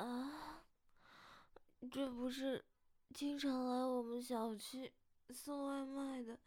[0.00, 0.62] 啊，
[1.92, 2.64] 这不是
[3.12, 4.90] 经常来我们小区
[5.28, 6.38] 送外卖的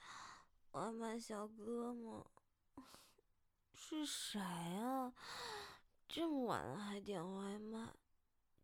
[0.72, 2.26] 外卖小哥吗？
[3.76, 5.14] 是谁啊？
[6.08, 7.94] 这么晚了还点外卖，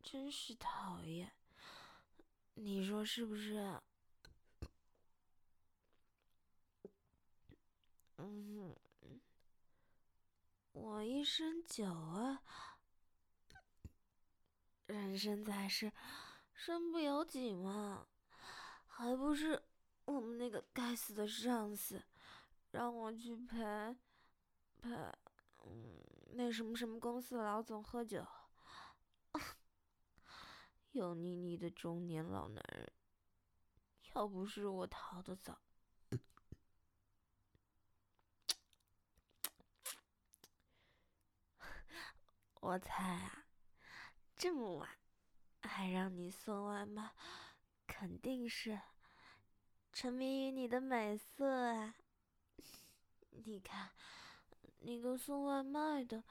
[0.01, 1.33] 真是讨厌！
[2.55, 3.79] 你说是不是？
[8.17, 8.75] 嗯，
[10.71, 12.41] 我一身酒啊。
[15.19, 15.91] 身在世，
[16.53, 18.07] 身不由己嘛，
[18.87, 19.61] 还不是
[20.05, 22.01] 我们那个该死的上司
[22.71, 23.57] 让我去陪
[24.81, 24.89] 陪
[25.65, 25.99] 嗯
[26.31, 28.25] 那什么什么公司老总喝酒，
[30.91, 32.89] 油腻腻的中年老男人，
[34.15, 35.59] 要不是我逃得早，
[42.61, 43.45] 我猜啊。
[44.35, 44.98] 这么晚
[45.61, 47.11] 还让你送外卖，
[47.87, 48.79] 肯定是
[49.91, 51.95] 沉迷于你的美色啊！
[53.45, 53.91] 你看，
[54.79, 56.23] 那个送外卖的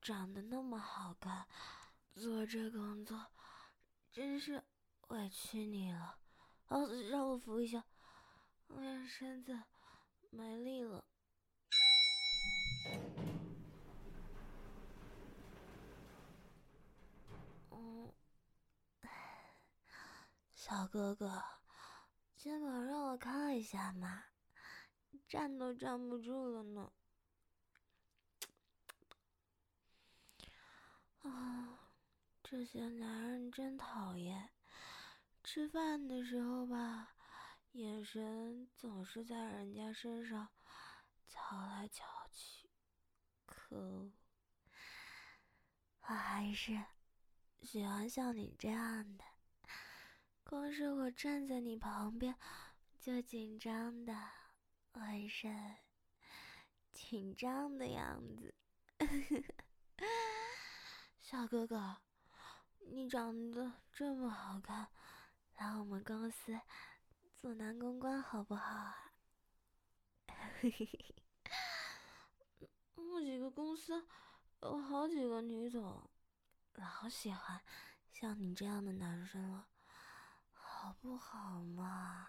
[0.00, 1.46] 长得那么好看，
[2.14, 3.26] 做这工作
[4.10, 4.62] 真是
[5.08, 6.18] 委屈你了。
[6.68, 7.84] 哦，让我扶一下，
[8.68, 9.62] 我身子
[10.30, 11.04] 没力了。
[20.72, 21.44] 小哥哥，
[22.34, 24.24] 肩膀让我靠一下嘛，
[25.28, 26.90] 站都站不住了呢。
[31.20, 31.90] 啊，
[32.42, 34.48] 这些男人真讨厌，
[35.44, 37.16] 吃饭的时候吧，
[37.72, 40.48] 眼神总是在人家身上
[41.28, 42.70] 瞧来瞧去，
[43.44, 44.10] 可恶！
[46.00, 46.82] 我还是
[47.60, 49.24] 喜欢像你这样的。
[50.52, 52.36] 光是我站在你旁边，
[53.00, 54.14] 就紧张的
[54.92, 55.78] 浑身
[56.90, 58.54] 紧张的样子。
[61.22, 62.02] 小哥哥，
[62.80, 64.88] 你长得这么好看，
[65.56, 66.60] 来我们公司
[67.34, 69.14] 做男公关好不好啊？
[72.94, 74.06] 我几个公司
[74.60, 76.10] 有好几个女总，
[76.74, 77.62] 老喜欢
[78.10, 79.68] 像你这样的男生了。
[80.82, 82.28] 好不好嘛？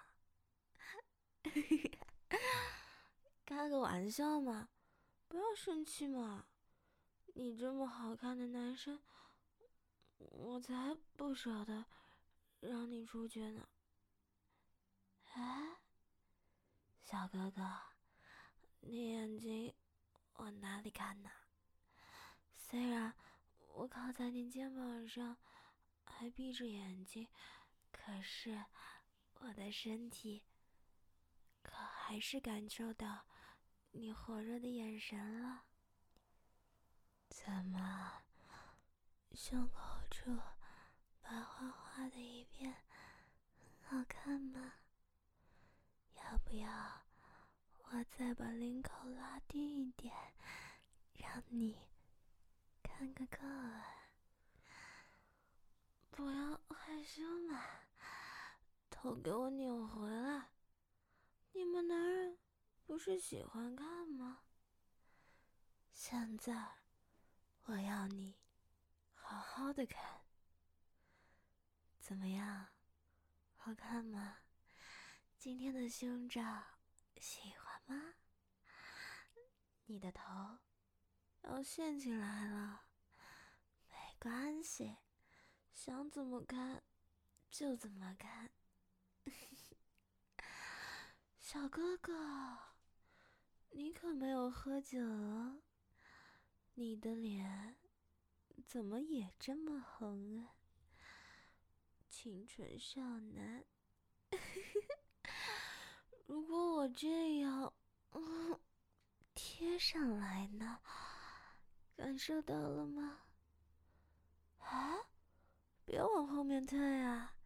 [3.44, 4.70] 开个玩笑嘛，
[5.28, 6.46] 不要生气嘛。
[7.34, 9.02] 你这么好看的男生，
[10.20, 11.88] 我才不舍得
[12.60, 13.68] 让你出去呢。
[15.34, 15.78] 哎，
[17.02, 17.68] 小哥哥，
[18.82, 19.74] 你眼睛
[20.34, 21.32] 往哪里看呢？
[22.54, 23.16] 虽然
[23.70, 25.38] 我靠在你肩膀上，
[26.06, 27.28] 还闭着眼睛。
[27.94, 28.66] 可是，
[29.36, 30.44] 我的身体
[31.62, 33.26] 可还是感受到
[33.92, 35.64] 你火热的眼神了。
[37.30, 38.24] 怎么，
[39.32, 40.38] 胸口处
[41.22, 42.84] 白花花的一片，
[43.84, 44.74] 好看吗？
[46.16, 47.06] 要不要
[47.78, 50.14] 我再把领口拉低一点，
[51.14, 51.78] 让你
[52.82, 53.86] 看个够啊？
[56.12, 57.83] 不要害羞嘛。
[59.04, 60.52] 头给我扭回来！
[61.52, 62.40] 你们男人
[62.86, 64.44] 不是喜欢看吗？
[65.92, 66.76] 现在
[67.64, 68.38] 我要你
[69.14, 70.22] 好好的看，
[72.00, 72.70] 怎么样？
[73.58, 74.38] 好看吗？
[75.38, 76.42] 今天的胸罩
[77.18, 78.14] 喜欢吗？
[79.84, 80.60] 你的头
[81.42, 82.86] 要陷进来了，
[83.90, 84.96] 没关系，
[85.74, 86.82] 想怎么看
[87.52, 88.50] 就怎么看。
[91.54, 92.58] 小哥哥，
[93.70, 94.98] 你可没有喝酒，
[96.74, 97.78] 你的脸
[98.66, 100.56] 怎么也这么红啊？
[102.10, 103.64] 清纯少男，
[106.26, 107.72] 如果我这样
[109.36, 110.80] 贴上来呢？
[111.96, 113.26] 感受到了吗？
[114.58, 114.98] 啊，
[115.86, 117.38] 别往后面退啊！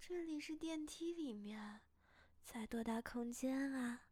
[0.00, 1.82] 这里是电梯里面，
[2.44, 4.02] 才多大空间啊？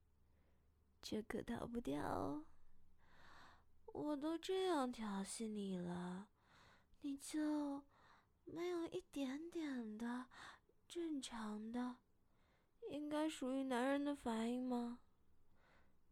[1.00, 2.44] 这可逃不掉哦！
[3.86, 6.28] 我都这样调戏你了，
[7.00, 7.84] 你就
[8.44, 10.26] 没有一点点的
[10.86, 11.96] 正常的、
[12.90, 15.00] 应该属于男人的反应吗？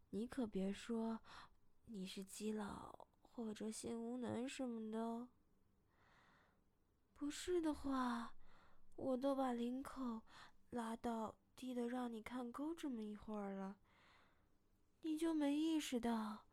[0.09, 1.19] 你可别说
[1.85, 5.29] 你是基佬或者性无能什么的哦！
[7.13, 8.33] 不是的话，
[8.95, 10.21] 我都把领口
[10.69, 13.79] 拉到低的让你看够这么一会儿了，
[15.01, 16.45] 你就没意识到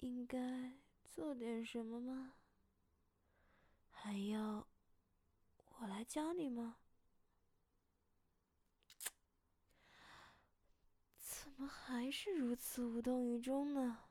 [0.00, 2.34] 应该做点什么吗？
[3.88, 4.66] 还要
[5.78, 6.78] 我来教你吗？
[11.16, 14.08] 怎么还是如此无动于衷呢？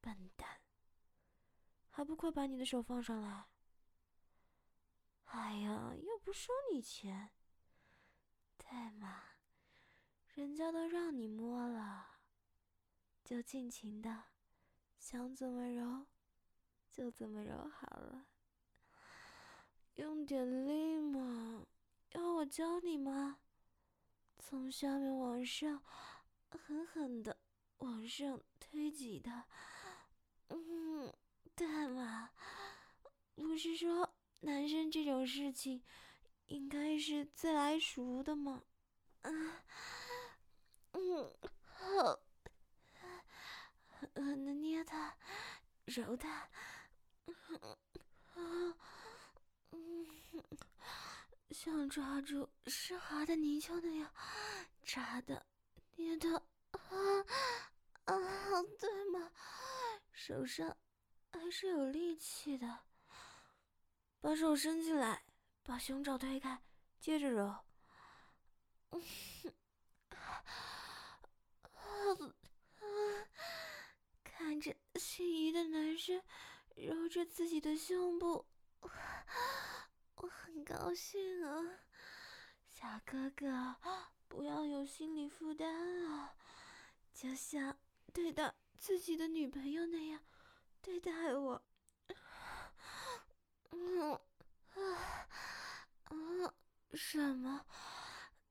[0.00, 0.60] 笨蛋，
[1.88, 3.46] 还不快把你的手放上来！
[5.26, 7.30] 哎呀，又不收你钱，
[8.70, 9.22] 对嘛？
[10.34, 12.18] 人家都让你摸了，
[13.24, 14.24] 就尽情的，
[14.98, 16.06] 想怎么揉
[16.92, 18.26] 就怎么揉好了。
[19.94, 21.66] 用点力嘛，
[22.12, 23.40] 要我教你吗？
[24.38, 25.82] 从下面往上，
[26.50, 27.38] 狠狠的
[27.78, 29.44] 往上推挤的，
[30.48, 31.16] 嗯，
[31.54, 32.32] 对嘛？
[33.34, 34.14] 不是说。
[34.40, 35.82] 男生这种事情，
[36.48, 38.62] 应该是自来熟的嘛。
[39.22, 39.52] 嗯，
[40.92, 42.20] 嗯，好，
[43.86, 45.16] 狠狠的捏它，
[45.84, 46.48] 揉它，
[49.70, 50.06] 嗯，
[51.50, 54.12] 像抓住湿滑的泥鳅那样，
[54.84, 55.46] 扎的，
[55.96, 56.80] 捏的，啊，
[58.04, 58.14] 啊，
[58.78, 59.30] 对吗？
[60.12, 60.76] 手上
[61.30, 62.80] 还是有力气的。
[64.20, 65.22] 把手伸进来，
[65.68, 66.62] 把胸罩推开，
[66.98, 67.54] 接着揉。
[74.24, 76.22] 看着心仪的男生
[76.74, 78.46] 揉着自己的胸部，
[78.80, 81.80] 我很高兴啊，
[82.70, 83.76] 小哥哥，
[84.26, 86.34] 不要有心理负担啊，
[87.12, 87.78] 就像
[88.14, 90.22] 对待自己的女朋友那样
[90.80, 91.62] 对待我。
[93.70, 94.12] 嗯
[94.74, 95.28] 啊
[96.10, 96.54] 啊！
[96.94, 97.66] 什么？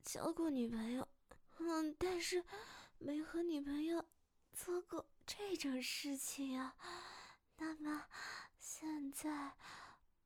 [0.03, 1.07] 交过女朋友？
[1.59, 2.43] 嗯，但是
[2.99, 4.05] 没和女朋友
[4.53, 6.75] 做过这种事情啊。
[7.57, 8.07] 那么
[8.59, 9.55] 现在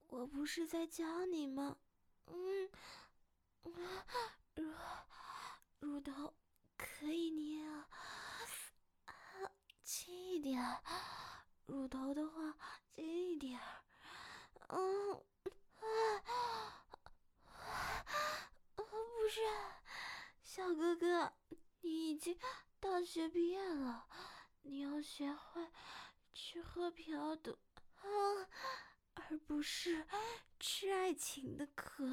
[0.08, 1.78] 我不是在教你吗？
[2.28, 2.70] 嗯，
[4.56, 4.74] 乳
[5.80, 6.36] 乳头
[6.78, 7.88] 可以捏 啊，
[9.84, 10.62] 轻一点。
[11.66, 12.58] 乳头的话，
[12.94, 13.60] 轻一点。
[14.68, 15.14] 嗯，
[15.80, 16.24] 啊，
[18.76, 18.84] 不
[19.30, 19.40] 是，
[20.44, 21.34] 小哥哥，
[21.82, 22.38] 你已经
[22.80, 24.06] 大学毕业了，
[24.64, 25.70] 你要学会
[26.94, 27.58] 嫖赌
[27.96, 28.04] 啊，
[29.16, 30.06] 而不是
[30.60, 32.08] 吃爱情的苦，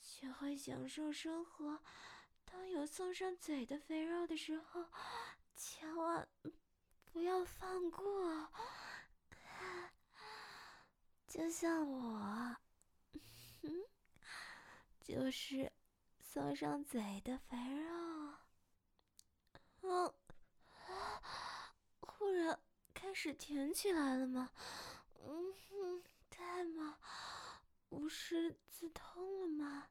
[0.00, 1.82] 学会享受生活。
[2.44, 4.86] 当有送上嘴的肥肉的时候，
[5.56, 6.28] 千万
[7.12, 8.50] 不要放过。
[11.26, 12.56] 就像我，
[15.00, 15.72] 就是
[16.20, 18.34] 送上嘴的肥肉。
[19.82, 20.14] 嗯，
[22.00, 22.60] 忽然
[23.04, 24.50] 开始甜起来了吗？
[25.26, 26.96] 嗯，对吗？
[27.90, 29.88] 无师自通了吗？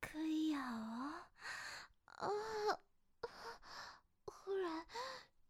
[0.00, 1.28] 可以咬啊！
[2.04, 2.28] 啊！
[4.24, 4.86] 忽然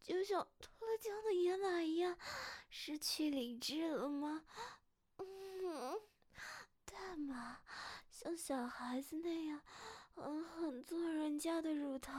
[0.01, 2.17] 就像脱了缰的野马一样，
[2.71, 4.43] 失去理智了吗？
[5.17, 6.01] 嗯，
[6.87, 7.59] 对嘛，
[8.09, 9.61] 像小孩子那样
[10.15, 12.11] 狠狠做人家的乳头，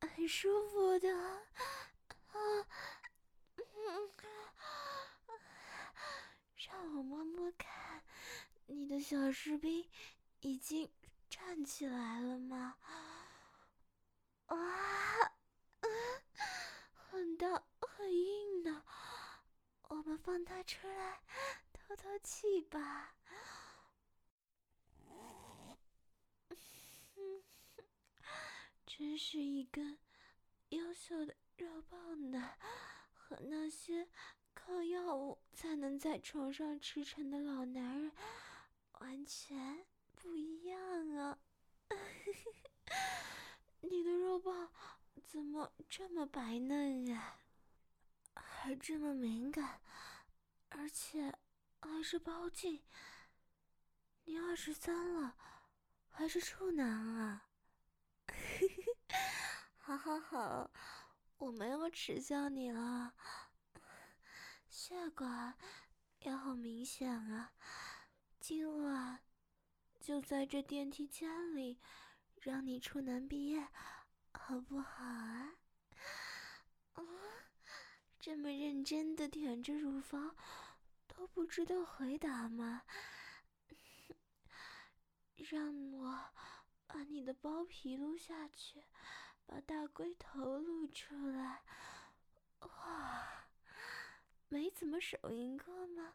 [0.00, 1.16] 很舒服的。
[1.16, 2.66] 啊，
[6.56, 8.04] 让我摸摸看，
[8.66, 9.88] 你的小士兵
[10.40, 10.88] 已经
[11.28, 12.78] 站起来了吗？
[14.46, 14.56] 啊，
[16.94, 18.84] 很大很硬的，
[19.88, 21.20] 我们放他出来。
[21.72, 23.16] 透透气吧，
[28.86, 29.98] 真是一根
[30.70, 32.56] 优秀的肉棒呢，
[33.32, 34.06] 和那些
[34.52, 38.12] 靠药物才能在床上驰骋的老男人
[39.00, 41.38] 完全不一样啊！
[43.80, 44.70] 你的肉棒
[45.24, 47.38] 怎么这么白嫩呀？
[48.34, 49.80] 还这么敏感，
[50.68, 51.34] 而且……
[51.80, 52.84] 还是包茎？
[54.24, 55.36] 你二十三了，
[56.10, 57.48] 还是处男啊？
[59.78, 60.70] 好 好好，
[61.42, 63.14] 我没有耻笑你了。
[64.68, 65.58] 血管
[66.20, 67.52] 也好明显啊，
[68.38, 69.18] 今晚
[69.98, 71.80] 就在这电梯间里，
[72.36, 73.66] 让你处男毕业，
[74.32, 75.54] 好不好啊？
[76.92, 77.02] 啊，
[78.20, 80.36] 这么认真的舔着乳房。
[81.08, 82.82] 都不知道回答吗？
[85.34, 86.30] 让我
[86.86, 88.84] 把你的包皮撸下去，
[89.52, 91.62] 把大龟头露出来。
[92.60, 93.44] 哇，
[94.48, 96.14] 没怎么手淫过吗？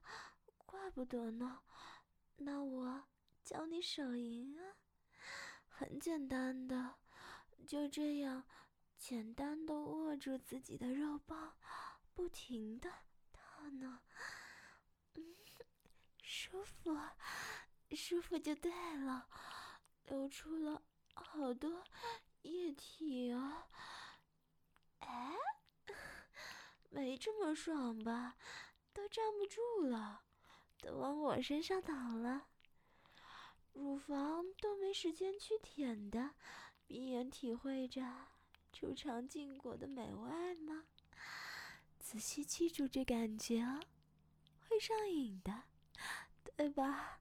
[0.65, 1.61] 怪不得呢。
[2.37, 3.03] 那我
[3.43, 4.73] 教你手淫啊，
[5.69, 6.95] 很简单的，
[7.67, 8.43] 就这样
[8.97, 11.55] 简单的握住自己的肉棒，
[12.15, 12.91] 不停的
[13.31, 14.01] 套呢。
[15.13, 15.35] 嗯，
[16.23, 16.97] 舒服。
[17.95, 19.29] 舒服就对了，
[20.07, 20.81] 流出了
[21.13, 21.83] 好多
[22.43, 23.67] 液体啊！
[24.99, 25.35] 哎，
[26.89, 28.35] 没这么爽吧？
[28.93, 30.23] 都站不住了，
[30.81, 32.47] 都往我身上倒了。
[33.73, 36.35] 乳房都没时间去舔的，
[36.87, 38.01] 闭眼体会着
[38.73, 40.85] 初尝禁果的美味吗？
[41.99, 43.79] 仔细记住这感觉哦，
[44.67, 45.63] 会上瘾的，
[46.55, 47.19] 对吧？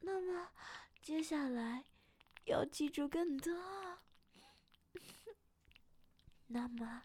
[0.00, 0.52] 那么，
[1.02, 1.84] 接下来
[2.44, 3.52] 要记住更多。
[6.48, 7.04] 那么，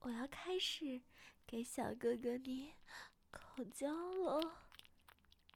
[0.00, 1.02] 我要开始
[1.46, 2.74] 给小哥哥你
[3.30, 4.68] 口交了。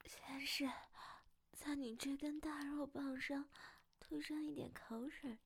[0.06, 0.70] 先是
[1.52, 3.48] 在你这根大肉棒上
[3.98, 5.38] 涂上一点口水，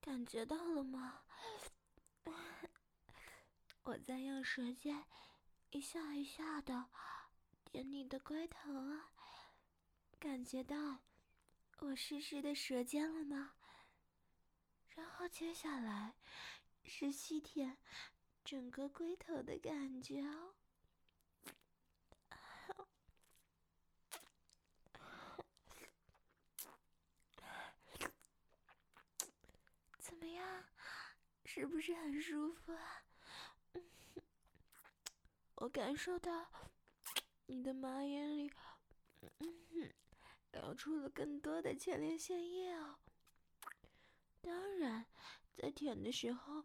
[0.00, 1.22] 感觉到了吗？
[3.82, 5.04] 我在用舌尖
[5.70, 6.86] 一下一下的。
[7.64, 9.12] 舔你的龟头啊，
[10.18, 10.98] 感觉到
[11.78, 13.54] 我湿湿的舌尖了吗？
[14.88, 16.14] 然后接下来
[16.84, 17.78] 是吸舔
[18.44, 20.54] 整个龟头的感觉哦。
[29.98, 30.64] 怎么样？
[31.44, 33.04] 是不是很舒服啊？
[35.56, 36.50] 我感受到。
[37.48, 38.52] 你的马眼里，
[39.38, 39.94] 嗯，
[40.52, 42.98] 流出了更多的前列腺液哦。
[44.40, 45.06] 当然，
[45.56, 46.64] 在舔的时候，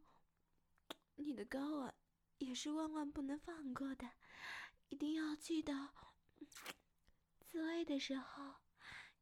[1.15, 1.93] 你的睾丸
[2.37, 4.11] 也是万万不能放过的，
[4.89, 5.89] 一定要记得，
[7.39, 8.55] 自慰的时候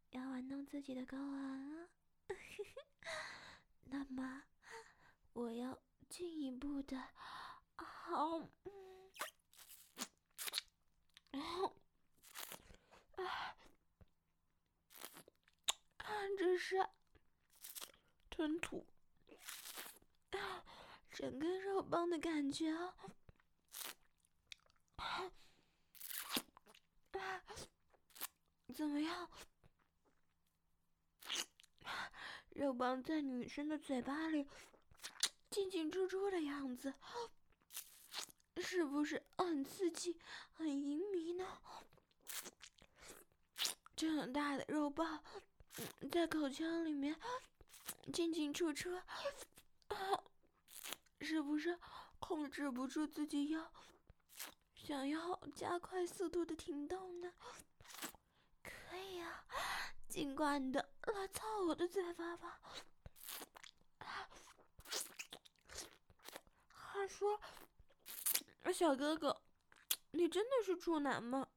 [0.09, 1.89] 要玩弄自己的睾丸啊。
[3.91, 4.43] 那么，
[5.33, 6.97] 我要进一步的，
[7.75, 8.47] 好。
[11.31, 11.75] 然后，
[15.97, 16.87] 啊，这是
[18.29, 18.87] 吞吐，
[21.11, 22.73] 整个肉棒的感觉，
[28.73, 29.29] 怎么样？
[32.51, 34.47] 肉棒在女生的嘴巴里
[35.49, 36.93] 进进出出的样子。
[38.61, 40.17] 是不是很刺激、
[40.53, 41.61] 很淫迷呢？
[43.93, 45.21] 这么大的肉棒
[46.11, 47.15] 在口腔里面
[48.11, 48.99] 进进出出，
[51.21, 51.79] 是不是
[52.19, 53.71] 控制不住自己要
[54.75, 57.33] 想要加快速度的停动呢？
[58.63, 59.45] 可以啊，
[60.07, 62.59] 尽管的来操我的嘴巴吧。
[66.73, 67.39] 话说。
[68.73, 69.41] 小哥哥，
[70.11, 71.47] 你真的是处男吗？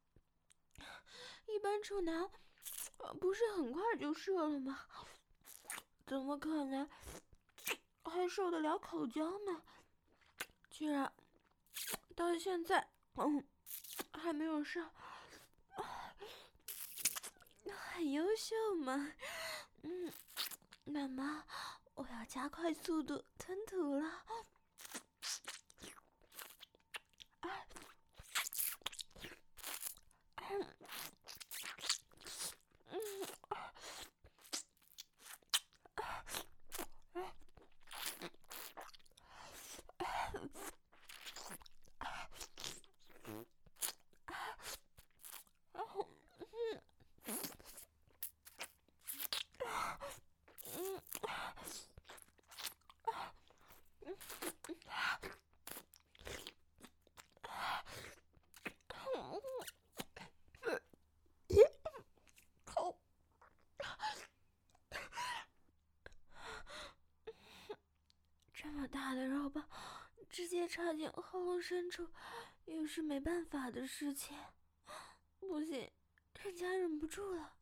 [1.46, 2.30] 一般处男
[3.20, 4.86] 不是很快就射了吗？
[6.06, 6.88] 怎么可能
[8.04, 9.62] 还受得了口交呢？
[10.70, 11.12] 居然
[12.14, 13.46] 到现在嗯
[14.12, 14.92] 还没有上，
[17.64, 19.12] 很优秀嘛。
[19.82, 20.12] 嗯，
[20.84, 21.44] 那么
[21.94, 24.06] 我要加快速度吞吐了。
[27.40, 27.66] 啊
[68.92, 69.66] 大的肉棒
[70.28, 72.08] 直接插进喉咙深处，
[72.66, 74.38] 也是没办法的事情。
[75.40, 75.90] 不行，
[76.40, 77.56] 人家忍不住了。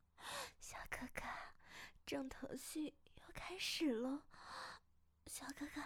[0.61, 1.23] 小哥哥，
[2.05, 4.25] 重头戏要开始了。
[5.27, 5.81] 小哥哥，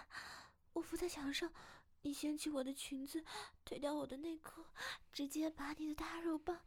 [0.73, 1.53] 我伏在墙上，
[2.01, 3.23] 你掀起我的裙子，
[3.63, 4.65] 推掉我的内裤，
[5.13, 6.59] 直接把你的大肉棒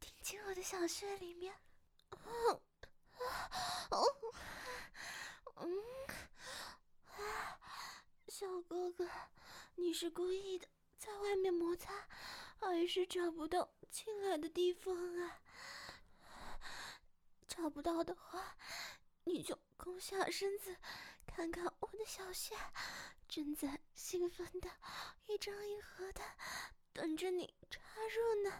[0.00, 1.54] 顶进我的小穴里面。
[2.10, 2.60] 嗯，
[5.56, 5.68] 嗯，
[8.42, 9.08] 小哥哥，
[9.76, 10.66] 你是故意的，
[10.98, 12.08] 在外面摩擦，
[12.58, 15.40] 还是找不到进来的地方啊？
[17.46, 18.56] 找不到的话，
[19.22, 20.76] 你就弓下身子，
[21.24, 22.56] 看看我的小穴。
[23.28, 24.68] 正在兴奋的
[25.26, 26.20] 一张一合的
[26.92, 28.50] 等着你插入呢，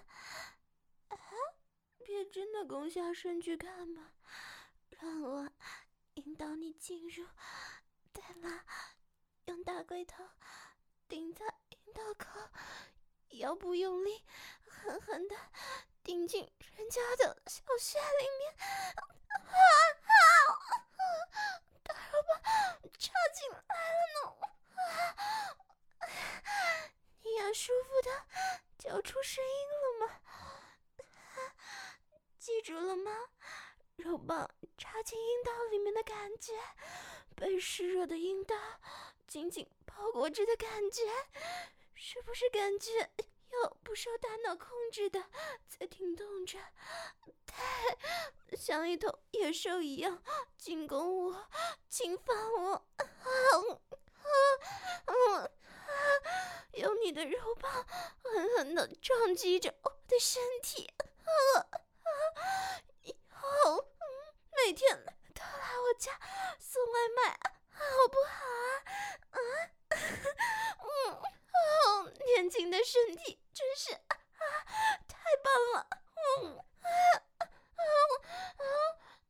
[1.08, 1.18] 啊！
[2.04, 4.12] 别真的弓下身去看嘛，
[4.90, 5.50] 让我
[6.14, 7.26] 引导你进入。
[8.12, 8.64] 对吗，
[9.64, 10.22] 大龟头
[11.08, 12.28] 顶在阴道口，
[13.30, 14.24] 腰部用力，
[14.68, 15.36] 狠狠的
[16.02, 18.54] 顶进人家的小穴里面。
[18.58, 19.38] 啊
[20.06, 20.14] 啊！
[21.82, 22.40] 大肉棒
[22.98, 23.58] 插进来
[23.92, 24.20] 了呢。
[27.22, 28.10] 你也舒服的
[28.78, 29.50] 叫出声音
[29.82, 30.20] 了吗？
[32.38, 33.12] 记住了吗？
[33.96, 36.52] 肉棒插进阴道里面的感觉，
[37.36, 38.56] 被湿热的阴道
[39.32, 41.00] 紧紧包裹着的感觉，
[41.94, 43.10] 是不是感觉
[43.62, 45.24] 有不受大脑控制的
[45.66, 46.58] 在停动着？
[47.46, 50.22] 对，像一头野兽一样
[50.58, 51.48] 进攻我，
[51.88, 52.72] 侵犯我。
[52.74, 53.08] 啊
[55.06, 55.48] 啊啊，
[56.72, 57.72] 用你的肉棒
[58.22, 60.92] 狠狠的撞击着我的身体，
[63.00, 63.88] 以后
[64.54, 65.02] 每天
[65.34, 66.20] 都来我家
[66.60, 67.40] 送外卖，
[67.82, 68.32] 好不好
[69.30, 69.36] 啊？
[70.82, 71.22] 嗯，
[72.06, 73.90] 嗯，年轻的身体真是
[75.08, 75.86] 太棒了，
[76.44, 76.64] 嗯。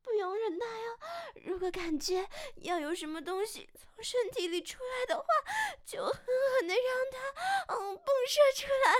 [0.03, 0.99] 不用忍耐哦，
[1.43, 5.25] 如果感觉要有什么东西从身体里出来的话，
[5.85, 7.17] 就狠狠的让它
[7.73, 8.91] 嗯迸射出来！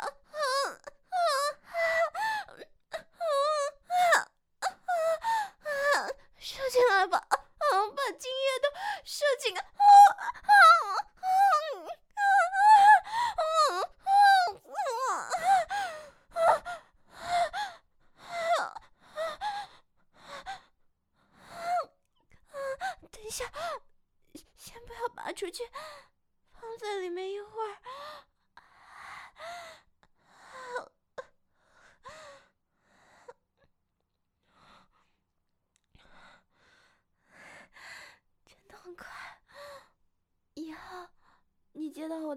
[0.00, 0.08] 啊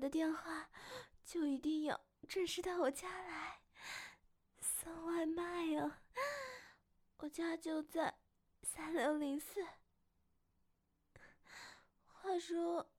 [0.02, 0.72] 的电话，
[1.24, 3.62] 就一定要准时到我家来
[4.60, 6.00] 送外卖哦。
[7.18, 8.18] 我家就在
[8.64, 9.64] 三六零四。
[12.08, 12.92] 话说，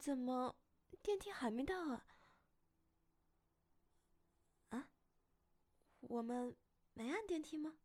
[0.00, 0.56] 怎么
[1.02, 2.06] 电梯还没到啊？
[4.70, 4.88] 啊，
[6.00, 6.56] 我们
[6.92, 7.76] 没按电梯吗？